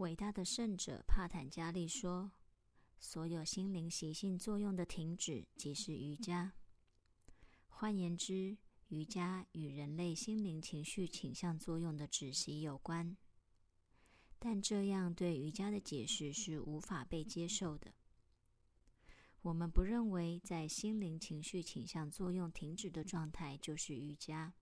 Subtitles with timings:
[0.00, 2.32] 伟大的圣者帕坦加利说
[2.98, 6.54] ：“所有心灵习性作用的停止，即是瑜伽。
[7.68, 8.56] 换言之，
[8.88, 13.14] 瑜伽与人类心灵情绪倾向作用的止息有关。
[14.38, 17.92] 但这样对瑜伽的解释是无法被接受的。
[19.42, 24.54] 我们不认为在心灵情绪倾向作用停止的状态就是瑜伽。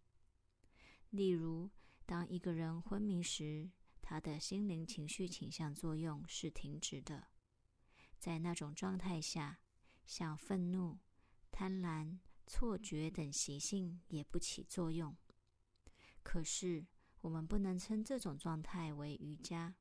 [1.11, 1.71] 例如，
[2.05, 3.71] 当一个人昏迷时，
[4.11, 7.29] 他的心灵情绪倾向作用是停止的，
[8.19, 9.61] 在那种状态下，
[10.07, 10.99] 像愤怒、
[11.51, 15.15] 贪婪、错觉等习性也不起作用。
[16.23, 16.87] 可是，
[17.21, 19.77] 我们不能称这种状态为瑜伽。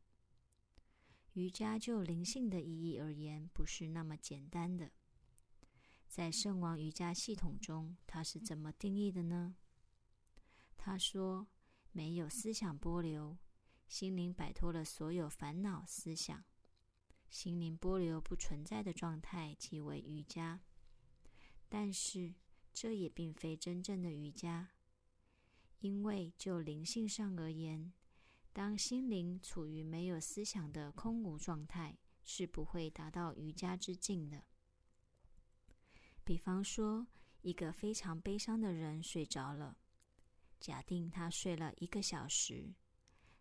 [1.31, 4.91] 瑜伽就灵性的意义而言，不是那么简单的。
[6.09, 9.55] 在圣王瑜伽系统中，它是怎么定义的呢？
[10.75, 11.47] 他说
[11.93, 13.37] ：“没有思想波流。”
[13.87, 16.43] 心灵摆脱了所有烦恼思想，
[17.29, 20.61] 心灵波流不存在的状态即为瑜伽。
[21.69, 22.33] 但是
[22.73, 24.69] 这也并非真正的瑜伽，
[25.79, 27.93] 因为就灵性上而言，
[28.53, 34.43] 当心灵处于没有思想的空无状态，是不会达到瑜伽之境的。
[36.23, 37.07] 比方说，
[37.41, 39.77] 一个非常悲伤的人睡着了，
[40.59, 42.73] 假定他睡了一个小时。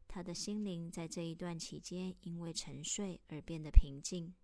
[0.09, 4.35] 他的心灵在这一段期间因为沉睡而变得平静，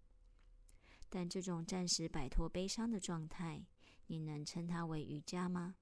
[1.09, 3.65] 但这种暂时摆脱悲伤的状态，
[4.07, 5.77] 你能称它为瑜伽吗？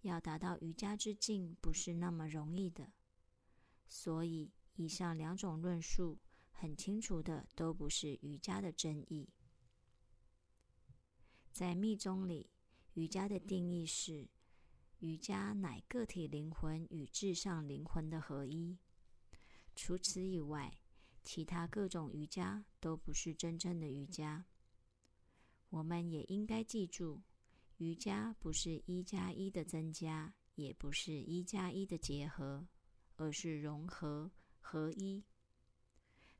[0.00, 2.92] 要达到瑜伽之境不是那么容易的，
[3.86, 6.18] 所以以上两种论述
[6.50, 9.28] 很清楚的都不是瑜伽的真意。
[11.52, 12.50] 在密宗里，
[12.94, 14.28] 瑜伽的定义是。
[15.00, 18.78] 瑜伽乃个体灵魂与至上灵魂的合一。
[19.76, 20.78] 除此以外，
[21.22, 24.46] 其他各种瑜伽都不是真正的瑜伽。
[25.68, 27.22] 我们也应该记住，
[27.78, 32.66] 瑜伽不是一加一的增加，也不是一加一的结合，
[33.16, 34.30] 而是融合
[34.60, 35.24] 合一。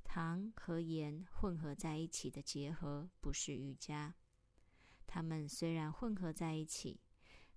[0.04, 4.14] 糖和盐混合在一起的结合不是瑜伽。
[5.06, 7.00] 它们虽然混合在一起。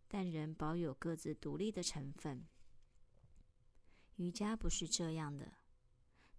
[0.08, 2.48] 但仍保有各自独立的成分。
[4.16, 5.54] 瑜伽不是这样的。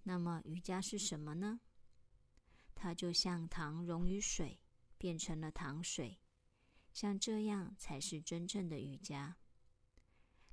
[0.02, 1.60] 那么瑜伽是什么呢？
[2.74, 4.60] 它就像糖溶于水，
[4.96, 6.20] 变成了糖水，
[6.92, 9.36] 像这样才是真正的瑜伽。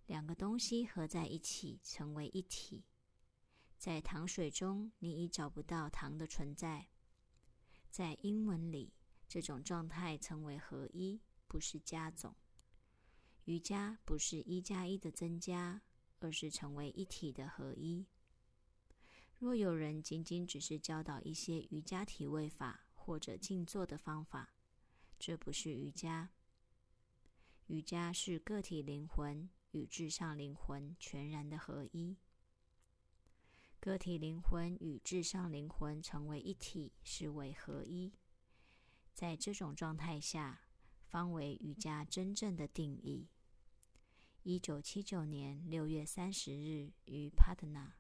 [0.06, 2.86] 两个东西合在一起成为一体。
[3.78, 6.90] 在糖水中，你已找不到糖的存在。
[7.90, 8.94] 在英文里，
[9.28, 12.36] 这种状态称为合一，不是加总。
[13.46, 15.82] 瑜伽不是一加一的增加，
[16.20, 18.06] 而是成为一体的合一。
[19.38, 24.54] 若有人仅仅只是教导一些瑜伽体位法或者静坐的方法，
[25.20, 26.32] 这不是瑜伽。
[27.68, 32.18] 瑜伽是个体灵魂与至上灵魂全然的合一。
[33.80, 38.14] 个体灵魂与至上灵魂成为一体，是为合一。
[39.14, 40.62] 在这种状态下，
[41.08, 43.30] 方为瑜伽真正的定义。
[44.48, 47.96] 一九七九年六月三十日于帕特纳。